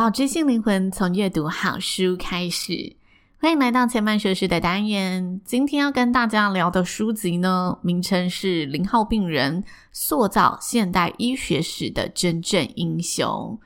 [0.00, 2.96] 抱知性灵魂，从阅读好书开始。
[3.38, 5.42] 欢迎来到前半学时的单元。
[5.44, 13.58] 今天要跟大家聊的书籍呢，名称是《零号病人：塑造现代医学史的真正英雄》。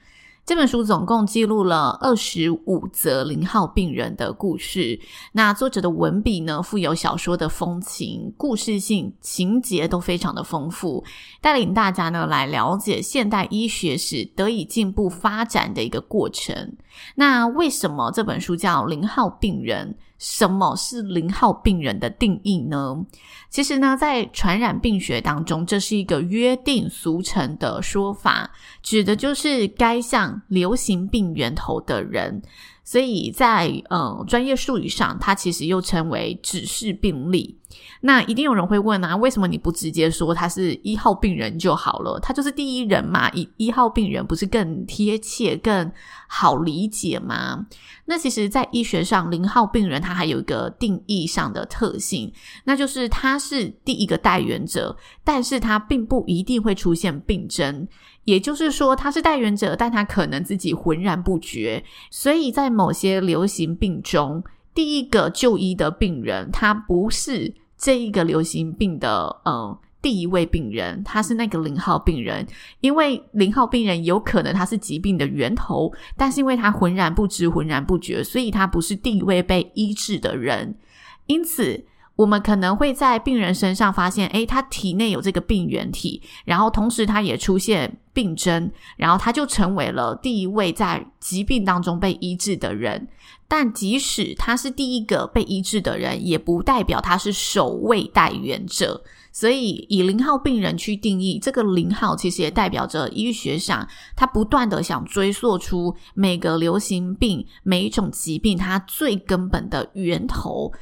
[0.47, 5.01] 这本书总共记录了二十五则零号病人的故事。
[5.33, 11.03] 那作者的文笔呢，富有小说的风情，故事性、情节都非常的丰富，
[11.41, 16.77] 带领大家呢来了解现代医学史得以进步发展的一个过程。
[17.15, 19.97] 那为什么这本书叫零号病人？
[20.27, 23.05] 什么是零号病人的定义呢？
[23.51, 28.51] 其实呢，在传染病学当中，这是一个约定俗成的说法，
[28.83, 32.41] 指的就是该项流行病源头的人。
[32.83, 37.59] 所以在呃专业术语上，它其实又称为指示病例。
[38.07, 42.21] 那一定有人会问啊，为什么你不直接说他是一号病人就好了？
[42.21, 45.91] 他就是第一人嘛，一一号病人不是更贴切、更
[46.29, 47.67] 好理解吗？
[48.05, 52.31] 那其实，在医学上，零号病人他还有一个定义上的特性，
[52.65, 57.89] 那就是他是第一个带源者，但是他并不一定会出现病症。
[58.25, 61.83] 也就是说，他是带源者，但他可能自己浑然不觉。
[62.11, 72.47] 所以在某些流行病中，第一个就医的病人，他不是这一个流行病的嗯第一位病人，他是那个零号病人。
[72.81, 80.79] 因为零号病人有可能他是疾病的源头，但是因为他浑然不知、浑然不觉，所以他不是第一位被医治的人。
[81.27, 81.85] 因此。
[82.17, 93.09] 我们可能会在病人身上发现，诶，他体内有这个病原体，然后同时他也出现病征，然后他就成为了第一位在疾病当中被医治的人。
[93.49, 99.03] 但即使他是第一个被医治的人，也不代表他是首位带源者。
[99.33, 110.73] 所以，以零号病人去定义这个零号，其实也代表着医学上他不断地想追溯出每个流行病、每一种疾病它最根本的源头。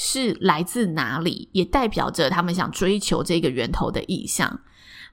[0.00, 4.60] 是来自哪里，也代表着他们想追求这个源头的意向。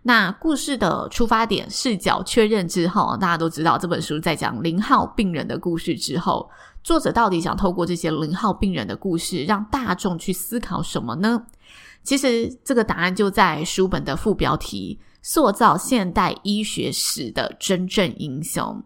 [0.03, 6.47] 那故事的出发点视角确认之后，大家都知道这本书在讲零号病人的故事之后，
[6.83, 11.47] 作者到底想透过这些零号病人的故事，让大众去思考什么呢？
[12.03, 18.83] 其实这个答案就在书本的副标题：塑造现代医学史的真正英雄。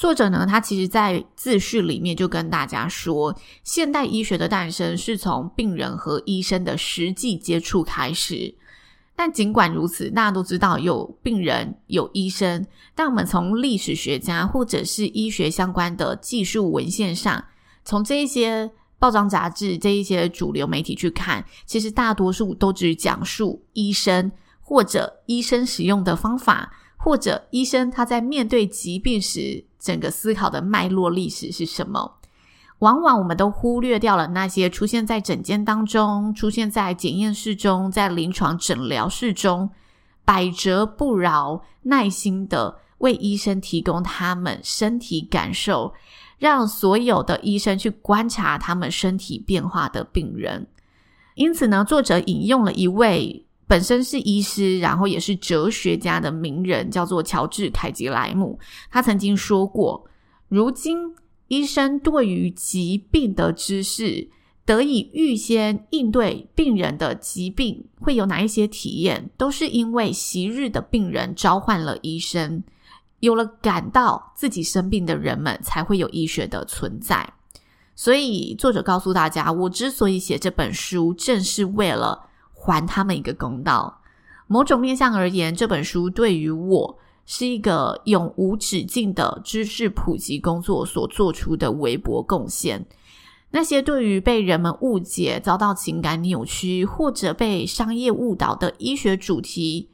[0.00, 8.54] 作者呢，他其实在自序里面就跟大家说，现代医学的诞生是从病人和医生的实际接触开始。
[9.14, 17.44] 但尽管如此，大家都知道有病人有医生，但我们从历史学家或者是医学相关的技术文献上，
[17.84, 29.66] 从这一些报章杂志、这一些主流媒体去看，其实大多数都只讲述医生或者医生使用的方法，或者医生他在面对疾病时。
[29.80, 32.18] 整个思考的脉络历史是什么？
[32.80, 39.70] 往往我们都忽略掉了那些出现在诊间当中、出现在检验室中、在临床诊疗室中，
[40.24, 45.92] 百折不挠、耐心的为医生提供他们身体感受，
[46.38, 50.66] 让所有的医生去观察他们身体变化的病人。
[51.34, 53.46] 因此呢，作者引用了一位。
[53.70, 58.58] 本身是医师，然后也是哲学家的名人，叫做乔治·凯吉莱姆。
[58.90, 60.04] 他曾经说过
[60.50, 61.14] ：“如今，
[61.46, 64.28] 医生对于疾病的知识，
[64.64, 72.64] 得以预先应对病人的疾病会有哪一些体验，都是因为昔日的病人召唤了医生，
[73.20, 77.34] 有了感到自己生病的人们，才会有医学的存在。
[77.94, 82.26] 所以，作者告诉大家，我之所以写这本书，正是为了。”
[82.60, 84.02] 还他们一个公道。
[84.46, 92.84] 某种面向而言，这本书对于我是一个永无止境的知识普及工作所做出的微薄贡献。
[93.52, 99.88] 那些对于被人们误解、遭到情感扭曲或者被商业误导的医学主题，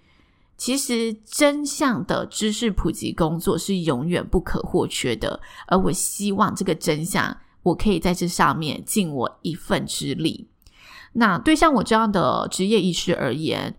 [0.56, 5.38] 其实真相的知识普及工作是永远不可或缺的。
[5.68, 10.48] 而我希望这个真相，我可以在这上面尽我一份之力。
[11.18, 13.74] 那对像我这样的职业医师而言，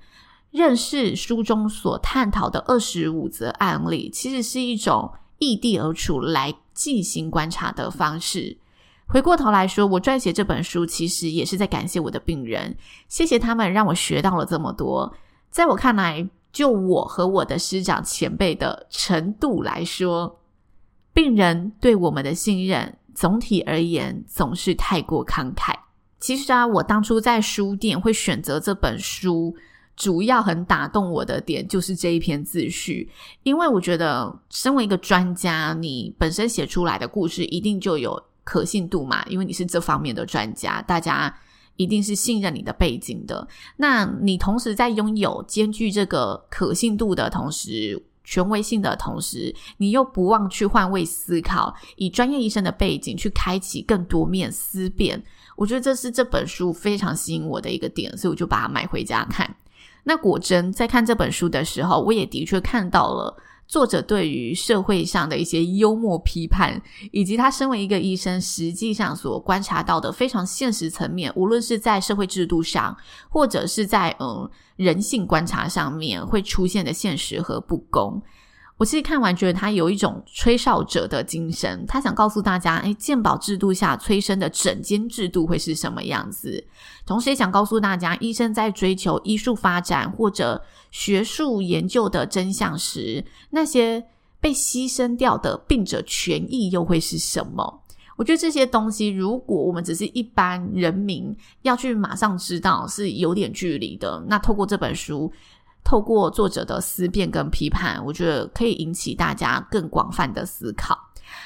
[0.50, 8.58] 认识书中所探讨的二十五则案例，其实是一种异地而处来进行观察的方式。
[9.06, 12.76] 回过头来说，我撰写这本书，其实也是在感谢我的病人，
[13.08, 15.14] 谢谢他们让我学到了这么多。
[15.52, 20.40] 在我看来，就我和我的师长前辈的程度来说，
[21.14, 25.76] 病人对我们的信任，总体而言总是太过慷慨。
[26.20, 29.56] 其实啊，我当初在书店会选择这本书。
[29.96, 33.10] 主要很打动我的点就是这一篇自序，
[33.42, 41.36] 因为我觉得身为一个专家，你本身写出来的故事一定就有可信度嘛，因为你是这方面的专家，大家
[41.78, 43.48] 一定是信任你的背景的。
[43.76, 55.24] 那你同时在拥有兼具这个可信度的同时，权威性的同时，你又不忘去换位思考，以专业医生的背景去开启更多面思辨。
[55.58, 59.54] 我觉得这是这本书非常吸引我的一个点，所以我就把它买回家看。
[60.04, 63.36] 那果真在看这本书的时候，我也的确看到了
[63.68, 66.82] 作者对于社会上的一些幽默批判，
[67.12, 72.96] 以及他身为一个医生，实际上所观察到的非常现实层面，无论是在社会制度上，
[73.28, 78.22] 或者是在嗯人性观察上面会出现的现实和不公。
[78.78, 86.64] 我其实看完觉得他有一种吹哨者的精神，他想告诉大家，诶，鉴宝制度下催生的诊间制度会是什么样子，
[87.04, 94.06] 同时也想告诉大家，医生在追求医术发展或者学术研究的真相时，那些
[94.40, 97.82] 被牺牲掉的病者权益又会是什么？
[98.16, 104.24] 我觉得这些东西，如果我们只是一般人民要去马上知道，是有点距离的。
[104.28, 105.34] 那透过这本书。
[105.88, 111.00] 透过作者的思辨跟批判，我觉得可以引起大家更广泛的思考。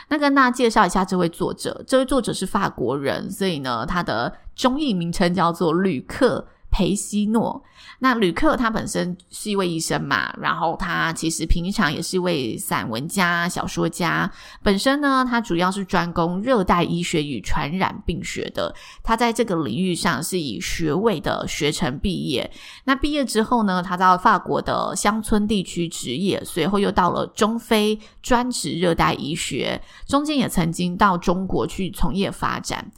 [0.08, 6.48] 那跟大家介绍一下这位作者，这位作者是法国人，所以呢，他的中译名称叫做吕克。
[6.72, 7.62] 裴西诺，
[8.00, 14.32] 那吕克他本身是一位医生嘛，然后他其实平常也是一位散文家、小说家。
[14.64, 18.74] 本身呢，他主要是专攻热带医学与传染病学的。
[19.04, 22.50] 他在这个领域上是以学位的学成毕业。
[22.86, 32.90] 那毕业之后呢，他到法国的乡村地区执业，随后又到了中非专职热带医学，中间也曾经到中国去从业发展。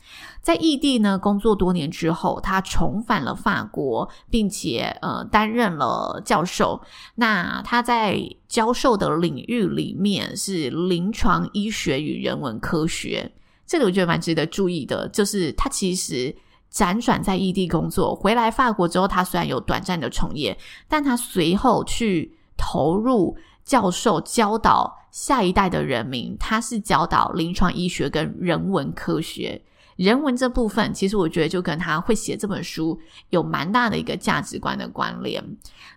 [0.43, 6.81] 在异地呢工作多年之后，他重返了法国，并且呃担任了教授。
[7.15, 8.19] 那他在
[8.49, 13.31] 教授的领域里面是临床医学与人文科学，
[13.65, 15.07] 这个我觉得蛮值得注意的。
[15.07, 16.35] 就是他其实
[16.69, 20.57] 辗转在异地工作，回来法国之后，他虽然有短暂的从业，
[20.89, 29.61] 但他随后去投入教授教导下一代的人民，他是教导临床医学跟人文科学。
[29.95, 32.99] 人文这部分，其实我觉得就跟他会写这本书
[33.29, 35.43] 有蛮大的一个价值观的关联。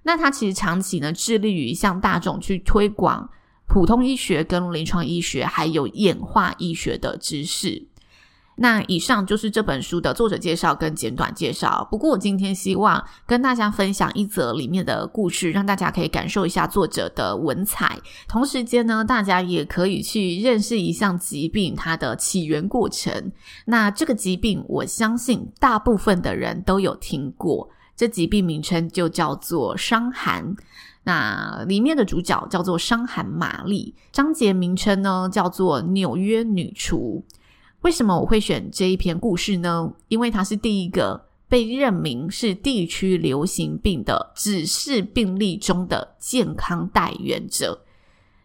[0.03, 3.29] 那他其实长期呢致力于向大众去推广
[3.67, 7.87] 普通医学跟临床医学，还有演化医学的知识。
[8.57, 11.87] 那以上就是这本书的作者介绍跟简短介绍。
[11.91, 17.99] 不过我今天希望跟大家分享一则里面的故事，让大家可以感受一下作者的文采。
[18.27, 23.31] 同时间呢，大家也可以去认识一项疾病它的起源过程。
[23.67, 27.69] 那这个疾病，我相信大部分的人都有听过。
[27.95, 30.57] 这疾病名称就叫做伤寒。
[31.05, 37.25] 那里面的主角叫做伤寒玛丽，章节名称呢叫做纽约女厨。
[37.87, 39.89] 为什么我会选这一篇故事呢？
[40.09, 47.81] 因为它是第一个被认明是地区流行病的指示病例中的健康带原者。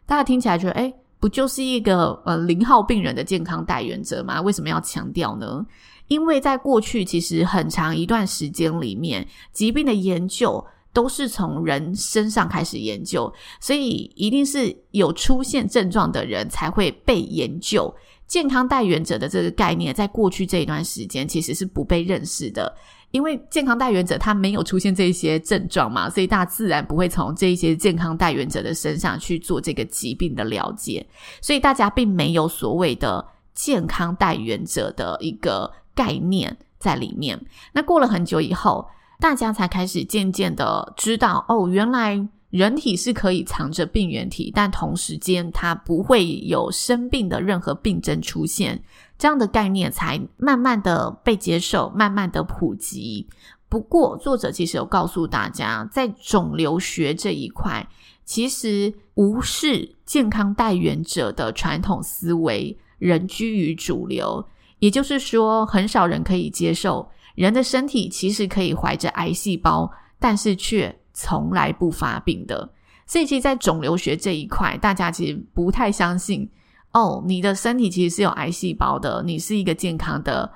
[0.05, 4.39] 大家听起来觉得，诶，不就是一个呃零号病人的健康带原者吗？
[4.39, 5.65] 为什么要强调呢？
[6.07, 17.91] 因为在过去其实很长一段时间里面，疾病的研究都是从人身上开始研究，所以一定是有出现症状的人才会被研究。
[18.31, 22.73] 健康带原者的这个概念，在过去这一段时间其实是不被认识的，
[23.11, 31.05] 因为健康带原者他没有出现这些症状嘛，所以大自然不会从这一些健康带原者的身上去做这个疾病的了解，
[31.41, 37.37] 所以大家并没有所谓的健康带原者的一个概念在里面。
[37.73, 38.87] 那过了很久以后，
[39.19, 42.29] 大家才开始渐渐的知道，哦，原来。
[42.51, 48.83] 人体是可以藏着病原体，但同时间它不会有生病的任何病症出现，
[49.17, 53.25] 这样的概念才慢慢的被接受，慢慢的普及。
[53.69, 57.87] 不过，作者其实有告诉大家，在肿瘤学这一块，
[58.25, 64.45] 其实无视健康带原者的传统思维仍居于主流，
[64.79, 67.09] 也就是说，很少人可以接受。
[67.35, 69.89] 人的身体其实可以怀着癌细胞，
[70.19, 72.67] 但是却从来不发病的。
[73.05, 76.49] 所以，其实，在肿瘤学这一块，大家其实不太相信
[76.93, 80.51] 哦，你的身体其实是有癌细胞的，你是一个健康的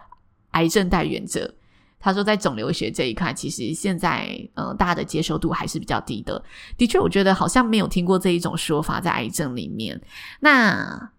[0.52, 1.54] 癌症带原者。
[2.00, 6.44] 他说，在肿瘤学这一块，其实现在呃，大家的接受度还是比较低的。
[6.78, 10.02] 的确，我觉得好像没有听过这一种说法在癌症里面。
[10.40, 11.12] 那。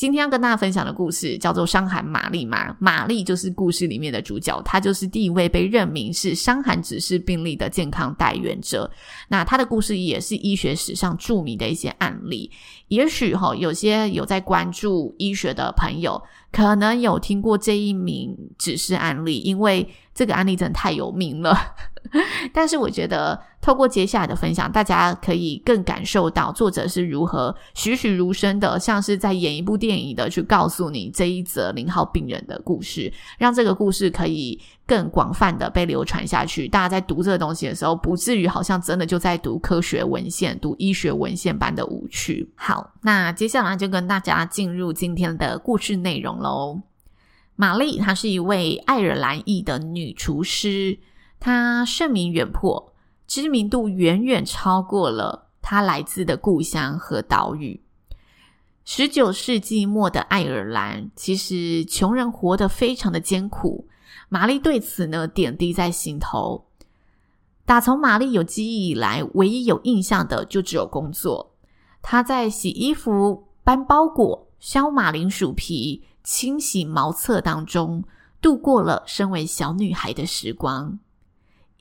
[0.00, 8.90] 今天要跟大家分享的故事叫做《伤寒玛丽》嘛，玛丽就是故事里面的主角，她就是第一位被任命是伤寒指示病例的健康带原者。
[9.28, 12.50] 那她的故事也是医学史上著名的一些案例。
[12.88, 21.54] 也许哈，有些有在关注医学的朋友，可能有听过这一名指示案例，因为这个案例真的太有名了。
[22.54, 36.66] 但是我觉得，透过接下来的分享，大家可以更感受到作者是如何栩栩如生的，像是在演一部电影的去告诉你这一则零号病人的故事，让这个故事可以更广泛的被流传下去。
[36.66, 42.50] 大家在读这个东西的时候，不至于好像真的就在读科学文献、读医学文献般的无趣。
[42.54, 46.80] 好，那接下来就跟大家进入今天的故事内容喽。
[47.56, 50.98] 玛丽她是一位爱尔兰裔的女厨师。
[51.38, 52.89] 她盛名远播，
[53.30, 57.80] 知名度远远超过了他来自的故乡和岛屿。
[58.84, 63.86] 十九世纪末的爱尔兰，其实穷人活得非常的艰苦。
[64.28, 66.64] 玛丽对此呢，点滴在心头。
[67.64, 71.52] 打从玛丽有记忆以来，唯一有印象的就只有工作。
[72.02, 78.02] 她在洗衣服、搬包裹、削马铃薯皮、清洗茅厕当中，
[78.42, 80.98] 度过了身为小女孩的时光。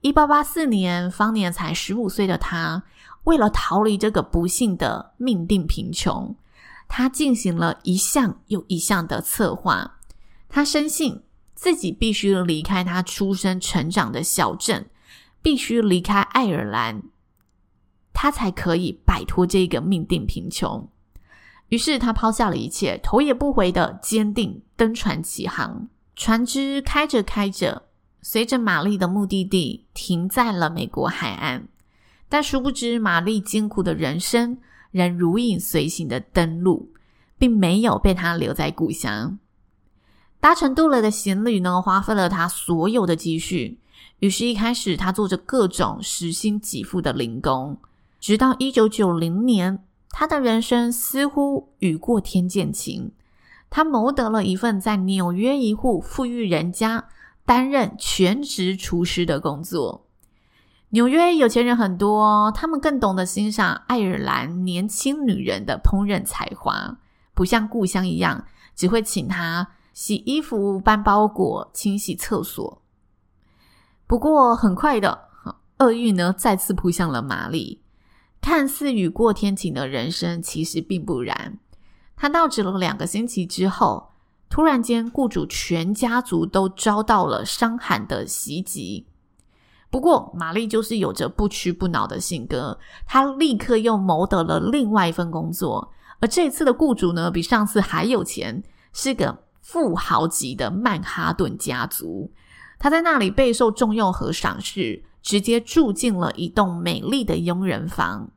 [0.01, 2.83] 一八八四年，方年才十五岁的他，
[3.25, 6.35] 为了逃离这个不幸的命定贫穷，
[6.87, 9.99] 他进行了一项又一项的策划。
[10.47, 14.89] 他深信自己必须离开他出生成长的小镇，
[15.41, 17.03] 必须离开爱尔兰，
[18.13, 20.89] 他才可以摆脱这个命定贫穷。
[21.67, 25.89] 于是，他抛下了一切，头也不回的坚定登船起航。
[26.15, 27.88] 船只开着开着。
[28.21, 31.67] 随着玛丽的目的地停在了美国海岸，
[32.27, 34.57] 但殊不知玛丽艰苦的人生
[34.91, 36.89] 仍如影随形的登陆，
[37.38, 39.39] 并没有被她留在故乡。
[40.39, 43.79] 搭乘渡轮的行李呢，花费了她所有的积蓄。
[44.19, 47.77] 于是，一开始她做着各种时薪给付的零工，
[48.19, 53.11] 直到一九九零年，她的人生似乎雨过天见晴。
[53.71, 57.05] 他谋得了一份在纽约一户富裕人家。
[57.49, 60.05] 担任全职厨师的工作。
[60.89, 66.99] 纽约有钱人很多，他们更懂得欣赏爱尔兰年轻女人的烹饪才华，
[67.33, 72.83] 不像故乡一样只会请她洗衣服、搬包裹、清洗厕所。
[74.05, 75.29] 不过，很快的，
[75.79, 77.81] 厄运呢再次扑向了玛丽。
[78.39, 81.57] 看似雨过天晴的人生，其实并不然。
[82.15, 84.11] 她到职了两个星期之后。
[84.49, 89.05] 突然间，雇主全家族都遭到了伤寒的袭击。
[89.91, 95.91] 不过，玛丽就是有着不屈不挠的性格，她立刻又谋得了另外一份工作。
[96.19, 102.31] 而这次的雇主呢，比上次还有钱，是个富豪级的曼哈顿家族。
[102.77, 108.29] 她在那里备受重用和赏识，直接住进了一栋美丽的佣人房。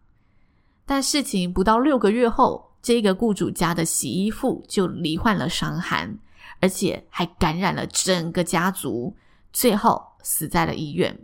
[0.84, 6.18] 但事情不到六个月后，这个雇主家的洗衣妇就罹患了伤寒，
[6.60, 9.14] 而且还感染了整个家族，
[9.52, 11.20] 最后死在了医院。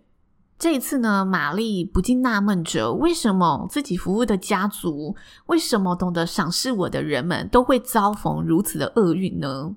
[0.56, 9.74] 这一次呢，玛丽不禁纳闷着：为什么自己服务的家族，为什么懂得赏识我的人们都会遭逢如此的厄运呢？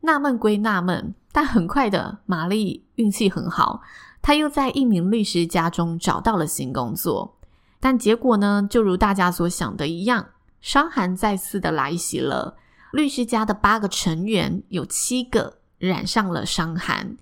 [0.00, 3.82] 纳闷归纳闷，但很快的，玛丽运气很好，
[4.22, 7.36] 她又在一名律师家中找到了新工作。
[7.80, 10.26] 但结果呢，就如大家所想的一样。
[10.60, 12.56] 伤寒再次的来袭了，
[12.92, 17.16] 律师家的八个成员有七个染上了伤寒，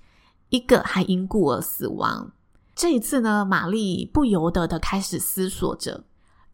[0.48, 2.32] 一个还因故而死亡。
[2.74, 6.04] 这一次呢，玛丽不由得的开始思索着，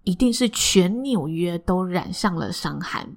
[0.05, 3.17] 一定是全纽约都染上了伤寒。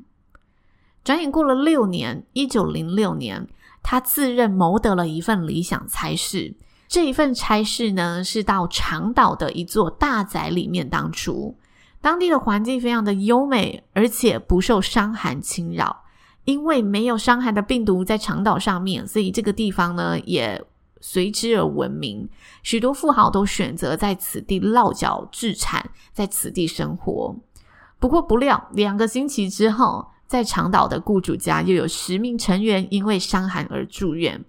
[1.04, 3.48] 转眼过了六年，一九零六年，
[3.84, 6.56] 她自认谋得了一份理想差事。
[6.88, 11.58] 这一份差事呢，是到长岛的一座大宅里面当厨。
[12.06, 16.04] 当地的环境非常的优美，而且不受伤寒侵扰。
[16.44, 20.64] 因为没有伤寒的病毒在长岛上面，所以这个地方呢也
[21.02, 22.30] 随之而闻名。
[22.62, 27.36] 许多富豪都选择在此地落脚置产，在此地生活。
[27.98, 34.46] 不过不料，两个星期之后，在长岛的雇主家又有十名成员因为伤寒而住院。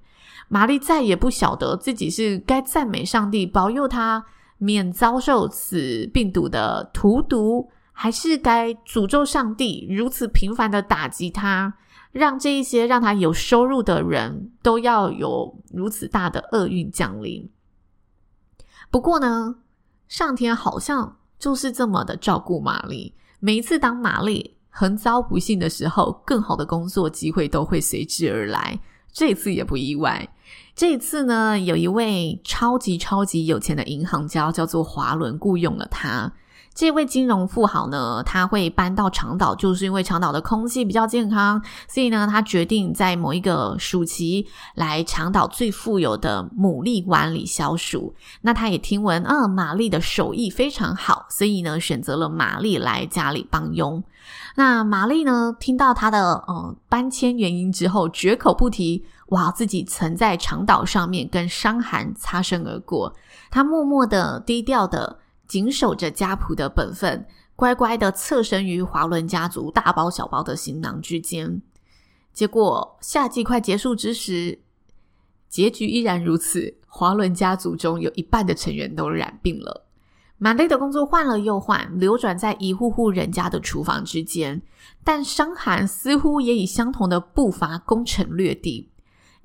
[0.48, 4.26] 玛丽再也不晓得自己是该赞美上帝保佑她
[4.58, 11.75] 免遭受此病毒的荼毒，还是该诅咒上帝如此频繁的打击他，
[12.12, 17.50] 让这一些让他有收入的人都要有如此大的厄运降临。
[18.90, 19.56] 不过呢，
[20.08, 23.14] 上天好像就是这么的照顾玛丽。
[23.40, 28.80] 每一次当玛丽横遭不幸的时候，更好的工作机会都会随之而来。
[29.12, 30.28] 这次也不意外。
[30.75, 36.32] 这一次呢，有一位超级超级有钱的银行家，叫做华伦，雇佣了他。
[36.75, 48.14] 这位金融富豪呢，他会搬到长岛，就是因为长岛的空气比较健康，所以呢，他决定在某一个暑期来长岛最富有的牡蛎湾里消暑。
[48.42, 54.04] 那他也听闻，啊，玛丽的手艺非常好，所以呢，选择了玛丽来家里帮佣。
[54.56, 63.14] 那玛丽呢，听到他的呃搬迁原因之后，绝口不提，哇，自己曾在长岛上面跟伤寒擦身而过。
[63.50, 65.21] 他默默的、低调的。
[65.49, 71.62] 谨守着家仆的本分，乖乖的侧身于华伦家族大包小包的行囊之间。
[72.33, 74.59] 结果夏季快结束之时，
[75.49, 76.75] 结局依然如此。
[76.88, 79.87] 华伦家族中有一半的成员都染病了。
[80.37, 84.61] 玛丽的工作换了又换，流转在一户户人家的厨房之间，
[85.04, 88.90] 但伤寒似乎也以相同的步伐攻城略地。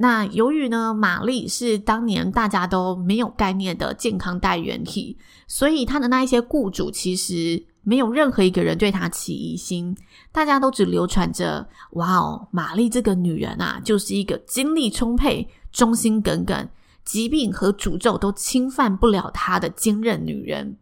[0.02, 5.16] 那由于呢，玛丽是当年大家都没有概念的健康带原体，
[5.48, 9.96] 所以她的那一些雇主其实没有任何一个人对她起疑心，
[10.32, 16.68] 大家都只流传着：哇哦，玛丽这个女人啊，就是一个精力充沛、忠心耿耿，
[17.06, 20.78] 疾病和诅咒都侵犯不了她的坚韧女人。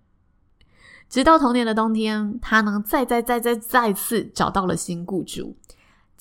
[1.09, 5.57] 直到同年的冬天，她呢再再再再再次找到了新雇主。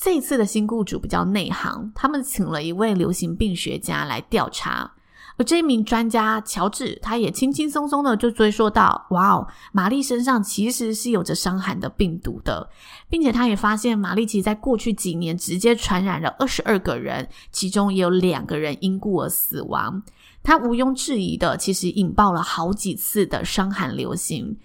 [0.00, 4.92] 这一次的新雇主比较内行，他们请了一位流行病学家来调查，
[5.36, 12.70] 而这一名专家乔治，他也轻轻松松的就追溯到：哇哦，玛丽身上其实是有着伤寒的病毒的，
[13.08, 20.00] 并且他也发现玛丽其实在过去几年直接传染了二十二个人，其中也有两个人因故而死亡。
[20.44, 24.56] 他毋庸置疑的，其实引爆了好几次的伤寒流行，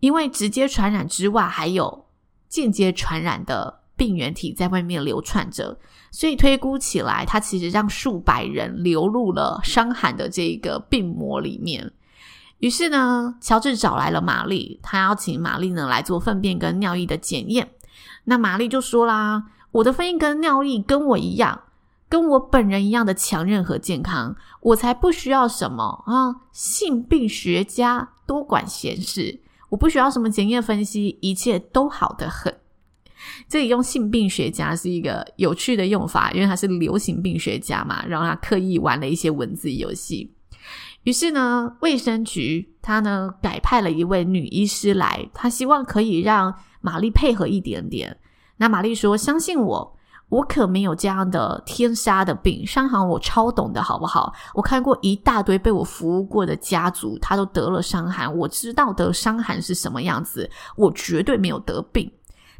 [0.00, 2.04] 因为直接传染之外，还有
[2.50, 3.83] 间接传染的。
[3.96, 5.78] 病原体在外面流窜着，
[6.10, 11.92] 所以推估起来，它其实让数百人流入了伤寒的这个病魔里面。
[12.58, 17.68] 于是呢，乔治找来了玛丽，他邀请玛丽呢来做粪便跟尿液的检验。
[18.24, 21.60] 那玛丽就说啦：“我的粪液跟尿液跟我一样，
[22.08, 32.54] 跟我本人一样的强韧和健康，我才不需要什么啊性病学家多管闲事，我不需要什么检验分析，一切都好得很。”
[33.54, 40.34] 这里用性病学家是一个有趣的用法，因为他是流行病学家嘛，然后他刻意玩了一些文字游戏。
[41.04, 48.16] 于是呢，卫生局他呢改派了一位女医师来，他希望可以让玛丽配合一点点。
[48.56, 49.96] 那玛丽说：“相信我，
[50.30, 54.34] 我可没有这样的天杀的病，伤寒我超懂的，好不好？
[54.54, 62.10] 我看过一大堆被我服务过的家族，他都得了伤寒，我知道得伤寒是什么样子，我绝对没有得病。”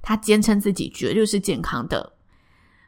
[0.05, 2.13] 他坚称自己绝对是健康的。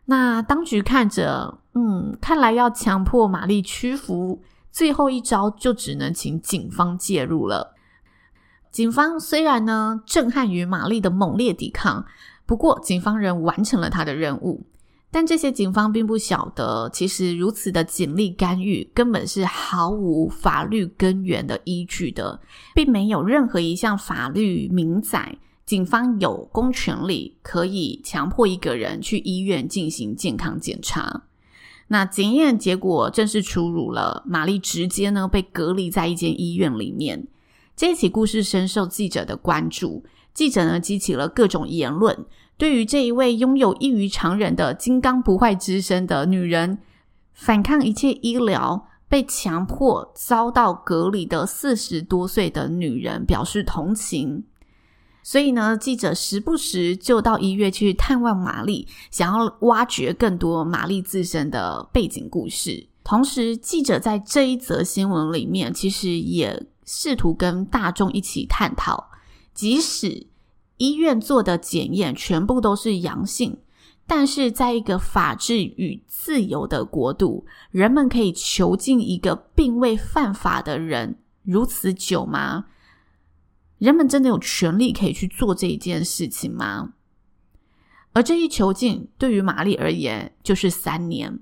[0.05, 7.75] 那当局看着，嗯，看来要强迫玛丽屈服，最后一招就只能请警方介入了。
[8.71, 12.05] 警方虽然呢震撼于玛丽的猛烈抵抗，
[12.45, 14.67] 不过警方仍完成了他的任务。
[15.11, 22.39] 但这些警方并不晓得，其实如此的警力干预根本是毫无法律根源的依据的，
[22.75, 25.39] 并没有任何一项法律明载。
[25.67, 31.25] 警方有公权力，可以强迫一个人去医院进行健康检查。
[31.89, 37.27] 那检验结果正式出炉了，玛丽直接呢被隔离在一间医院里面。
[37.75, 42.17] 这起故事深受记者的关注，记者呢激起了各种言论，
[42.57, 46.79] 对于这一位拥有异于常人的金刚不坏之身的女人，
[47.33, 54.45] 反抗一切医疗，被强迫遭到隔离的四十多岁的女人表示同情。
[55.27, 62.87] 所以呢，记者时不时就到医院去探望玛丽，想要挖掘更多玛丽自身的背景故事。
[63.03, 69.11] 同时，记者在这一则新闻里面，其实也试图跟大众一起探讨：
[69.53, 70.29] 即使
[70.77, 73.59] 医院做的检验全部都是阳性，
[74.07, 82.67] 但是在一个法治与自由的国度，人们可以囚禁一个并未犯法的人如此久吗？
[83.79, 86.95] 人们真的有权利可以去做这一件事情吗？
[88.13, 91.39] 而这一囚禁对于玛丽而言就是三年。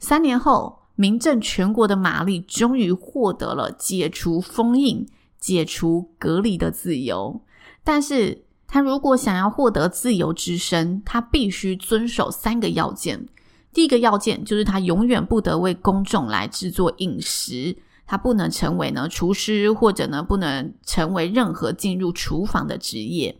[0.00, 5.06] 三年后，名震全国的玛丽终于获得了解除封印、
[5.38, 7.40] 解除隔离的自由。
[7.84, 13.26] 但是，她如果想要获得自由之身，她必须遵守三个要件。
[13.72, 17.76] 第一个要件就是她永远不得为公众来制作饮食，
[18.08, 23.38] 他不能成为呢厨师，或者呢不能成为任何进入厨房的职业。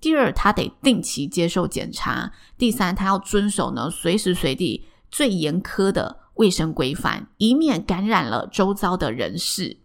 [0.00, 2.32] 第二，他得定期接受检查。
[2.58, 9.76] 第三，他要遵守呢随时随地最严苛的卫生规范，以免感染了周遭的人士。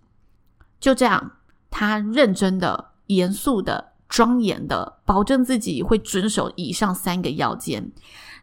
[0.80, 1.34] 就这样，
[1.70, 7.92] 他认真的、严肃的、庄严的，保证自己会遵守以上三个要件。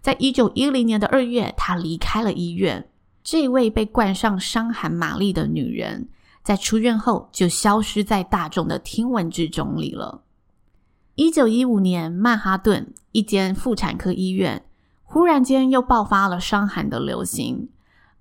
[0.01, 2.90] 在一九一零年的二月，他离开了医院。
[3.23, 6.09] 这位被冠上伤寒玛丽的女人，
[6.43, 10.23] 在出院后就消失在大众的听闻之中里了。
[11.17, 14.65] 一九一五年，曼哈顿一间妇产科医院
[15.05, 17.69] 忽然间又爆发了伤寒的流行。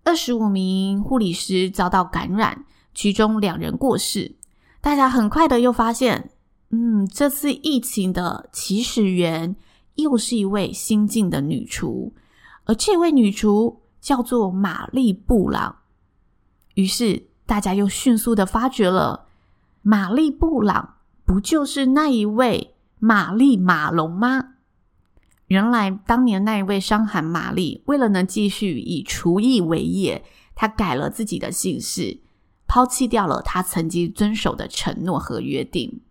[0.04, 4.36] 二十五名护理师遭到感染，其中两人过世。
[4.82, 6.32] 大家很快的又发现，
[6.72, 9.56] 嗯，这次疫情的起始源
[9.96, 12.14] 又是一位新晋的女厨，
[12.66, 15.76] 而这位女厨叫做玛丽布朗。
[16.74, 19.28] 于是大家又迅速的发觉了，
[19.84, 24.54] 玛丽布朗不就是那一位玛丽马龙吗？
[25.46, 32.20] 原来当年那一位伤寒玛丽，为了能继续以厨艺为业，她改了自己的姓氏，
[32.68, 36.02] 抛弃掉了她曾经遵守的承诺和约定。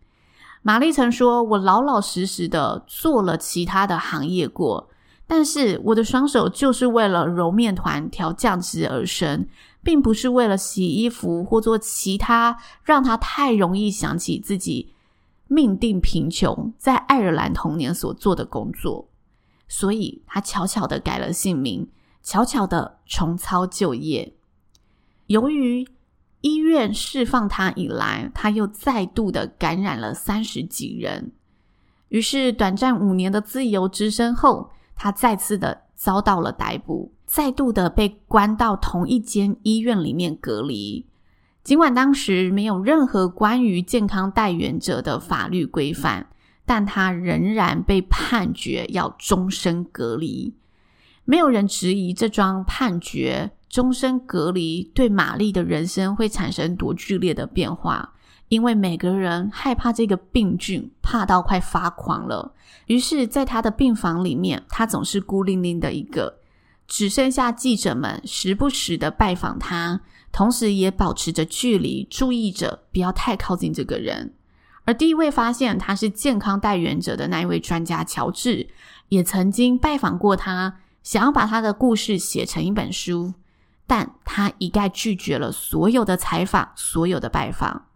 [0.62, 4.88] 玛丽曾说：“我老老实实的做了其他的行业过，
[5.28, 9.46] 但是我的双手就是为了揉面团、调酱汁而生，
[9.82, 14.94] 并不是为了洗衣服或做其他让他太容易想起自己
[15.46, 19.08] 命定贫穷，在爱尔兰童年所做的工作。”
[19.68, 21.86] 所以，他悄悄的改了姓名，
[22.22, 24.32] 悄悄的重操旧业。
[25.26, 25.86] 由于
[26.40, 31.32] 医院释放他以来，他又再度的感染了三十几人。
[32.08, 41.06] 于是，短暂五年的自由之身后，他再次的遭到了逮捕，再度的被关到同一间医院里面隔离。
[41.64, 46.26] 尽管当时没有任何关于健康带原者的法律规范。
[46.70, 50.54] 但他仍然被判决要终身隔离，
[51.24, 58.12] 没有人质疑这桩判决终身隔离对玛丽的人生会产生多剧烈的变化，
[58.48, 62.54] 因为每个人害怕这个病菌，怕到快发狂了。
[62.86, 66.38] 于是，在他的病房里面，他总是孤零零的一个，
[66.86, 70.00] 只剩下记者们时不时的拜访他，
[70.32, 74.32] 同时也保持着距离，注意着不要太靠近这个人。
[74.86, 78.66] 而第一位发现他是健康带原者的那一位专家乔治，
[79.08, 83.34] 也曾经拜访过他，想要把他的故事写成一本书，
[83.86, 87.87] 但他一概拒绝了所有的采访，所有的拜访。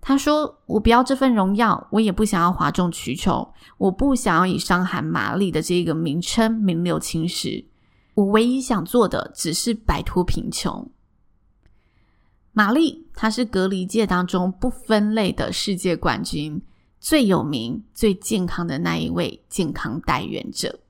[0.00, 7.66] 他说：“我不要这份荣耀，我也不想要哗众取宠，我不想要以伤寒玛丽的这个名称名留青史。
[8.14, 10.90] 我唯一想做的，只是摆脱贫穷。”
[12.52, 16.60] 玛丽，她是隔离界当中不分类的世界冠军，
[16.98, 20.80] 最有名、最健康的那一位健康代言者。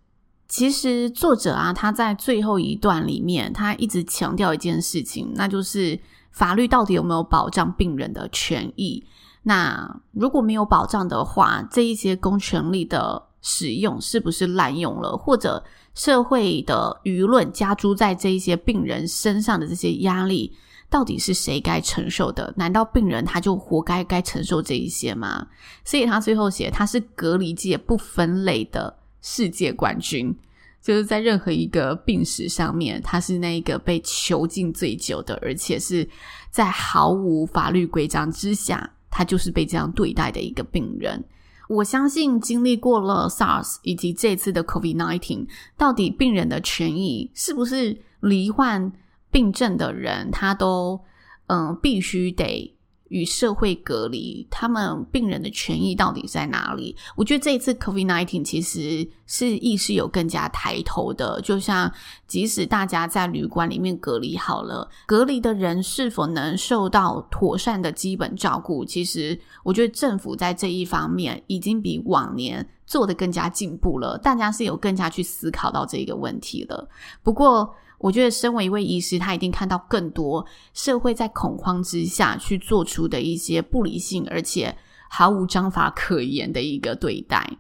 [0.49, 9.05] 其实作者啊，他在最后一段里面，他一直强调一件事情，那就是法律到底有没有保障病人的权益？
[9.43, 15.62] 那如果没有保障的话，这一些公权力的使用是不是滥用了，或者
[15.95, 20.53] 社会的舆论加诸在这一些病人身上的这些压力？
[20.90, 22.53] 到底是谁该承受的？
[22.57, 25.47] 难道病人他就活该该承受这一些吗？
[25.85, 30.37] 所以他最后写他是隔离界不分类的世界冠军，
[30.83, 36.09] 就是在任何一个病史上面，他是那个被囚禁最久的，而且是
[36.51, 41.23] 在毫无法律规章之下，他就是被这样对待的一个病人。
[41.69, 48.90] 我相信经历过了 SARS 以及这次的 COVID-19，到底病人的权益是不是罹患
[49.31, 51.01] 病症的人，他都
[51.47, 52.75] 嗯必须得
[53.11, 54.44] 与社会隔离。
[54.51, 56.96] 他们病人的权益到底在哪里？
[57.14, 61.40] 我觉得这一次 COVID-19 其实是意识有更加抬头的。
[61.42, 61.92] 就像
[62.27, 68.85] 即使大家在旅馆里面隔离好了，隔离的人是否能受到妥善的基本照顾？
[68.85, 74.16] 其实我觉得政府在这一方面已经比往年做得更加进步了。
[74.18, 76.88] 大家是有更加去思考到这个问题了。
[77.23, 84.75] 不过，我觉得，身为一位医师，他一定看到更多社会在恐慌之下去做出的一些不理性，而且
[85.11, 87.59] 毫无章法可言的一个对待。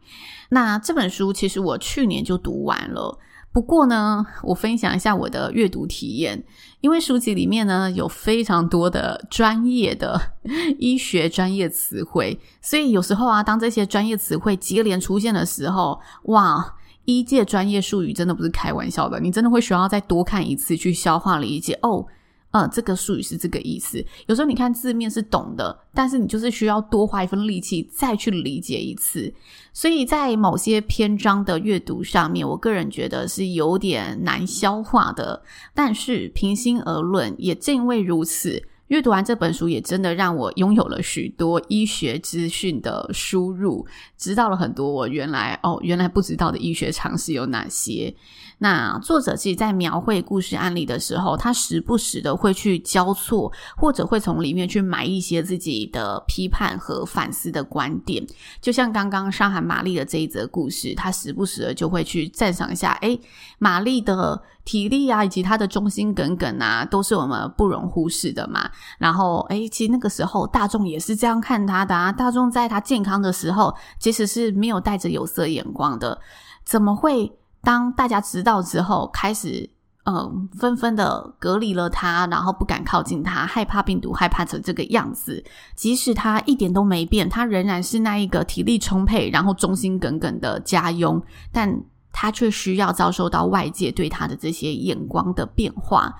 [0.48, 3.18] 那这本书其实我去年就读完了，
[3.52, 6.42] 不过呢，我分享一下我的阅读体验，
[6.80, 10.18] 因为书籍里面呢有非常多的专业的
[10.78, 16.76] 医学专业词汇，所以有时候啊，当这些专业词汇接连出现的时候，哇，
[17.10, 22.06] 第一届专业术语真的不是开玩笑的，你真的会需要再多看一次去消化理解哦。
[22.52, 23.98] 呃，这个术语是这个意思。
[24.28, 29.34] 有时候你看字面是懂的，但是你就是需要多花一份力气再去理解一次。
[29.72, 35.42] 所以在某些篇章的阅读上面，我个人觉得是有点难消化的。
[35.74, 38.62] 但是平心而论，也正因为如此。
[38.90, 43.86] 阅读完这本书，也真的让我拥有了许多医学资讯的输入，
[44.18, 48.12] 知道了很多我原来哦原来不知道的医学常识有哪些。
[48.60, 58.24] 那作者其实，在描绘故事案例的时候，他时不时的会去交错，或者会从里面去埋一些自己的批判和反思的观点。
[58.60, 63.20] 就像刚刚伤寒玛丽的这一则故事，他时不时的就会去赞赏一下，诶，
[63.58, 64.42] 玛丽的。
[64.62, 68.70] 体力啊，以及他的忠心耿耿啊，都是我们不容忽视的嘛。
[68.98, 72.12] 然后，诶，其实那个时候大众也是这样看他的啊。
[72.12, 76.20] 大众在他健康的时候，其实是没有带着有色眼光的。
[76.64, 79.68] 怎么会当大家知道之后，开始
[80.04, 85.44] 嗯纷纷的隔离了他，然后不敢靠近他，害怕病毒，害怕成这个样子？
[85.74, 91.82] 即使他一点都没变，他仍然是那一个体力充沛，然后忠心耿耿的家佣，但。
[92.12, 96.12] 他却需要遭受到外界对他的这些眼光的变化，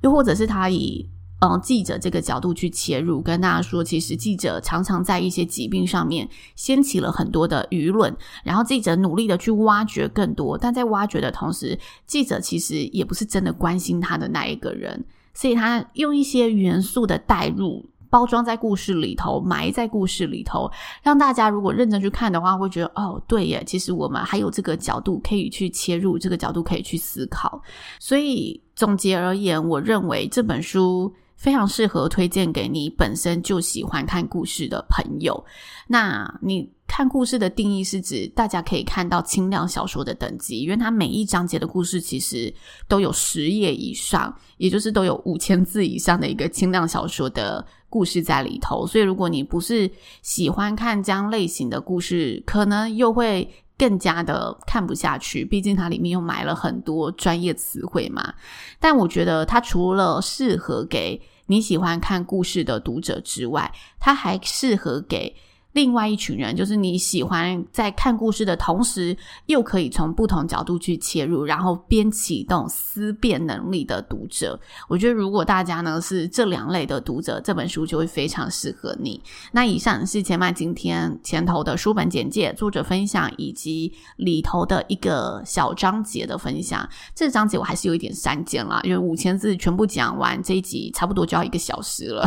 [0.00, 1.08] 又或者是他以
[1.40, 17.84] 嗯记者这个角度去切入，跟大家说，其实记者常常在一些疾病上面掀起了很多的舆论，然后记者努力的去挖掘更多，但在挖掘的同时，记者其实也不是真的关心他的那一个人，所以他用一些元素的带入。
[18.08, 20.70] 包装在故事里头，埋在故事里头，
[21.02, 27.60] 让大家如果认真去看的话，会觉得哦，对耶，其实我们还有这个角度可以去切入，这个角度可以去思考。
[27.98, 35.44] 所以总结而言，我认为这本书非常适合推荐给你本身就喜欢看故事的朋友。
[35.86, 42.52] 那你看故事的定义是指大家可以看到轻量小说的等级，因为它每一章节的故事其实
[42.88, 47.64] 都有十页以上，也就是都有五千字以上的一个轻量小说的。
[47.88, 55.44] 故事在里头，所以如果你不是喜欢看这样类型的故事，可能又会更加的看不下去。
[55.44, 58.34] 毕竟它里面又埋了很多专业词汇嘛。
[58.78, 65.36] 但我觉得它除了适合给你喜欢看故事的读者之外，它还适合给。
[65.76, 74.58] 另外一群人，就是你喜欢在看故事的同时，又可以从不同角度去切入，然后边启动思辨能力的读者。
[74.88, 79.22] 我觉得，如果大家呢是这两类的读者，这本书就会非常适合你。
[79.52, 86.88] 那以上是前麦今天前头的书本简介、作者分享以及里头的一个小章节的分享。
[87.14, 92.26] 这章节我还是有一点删减啦，因为五千字全部讲完，这一集差不多就要一个小时了。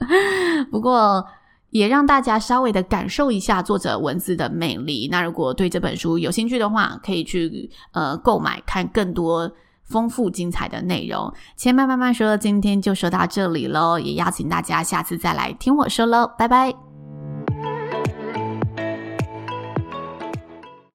[0.70, 1.26] 不过。
[1.74, 5.08] 也让大家稍微的感受一下作者文字的魅力。
[5.10, 9.50] 那如果对这本书有兴趣的话，可以去呃购买，看更多
[9.82, 11.34] 丰富精彩的内容。
[11.56, 16.93] 千嫚慢慢说，今天就说到这里喽，也邀请大家下次再来听我说喽，拜拜。